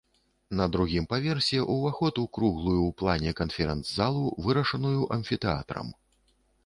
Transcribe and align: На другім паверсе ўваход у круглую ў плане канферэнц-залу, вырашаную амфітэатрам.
На 0.59 0.65
другім 0.75 1.03
паверсе 1.11 1.59
ўваход 1.75 2.13
у 2.23 2.25
круглую 2.37 2.77
ў 2.85 2.91
плане 3.01 3.35
канферэнц-залу, 3.43 4.25
вырашаную 4.47 4.99
амфітэатрам. 5.17 5.87